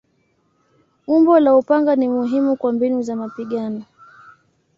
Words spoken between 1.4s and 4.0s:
upanga ni muhimu kwa mbinu za mapigano.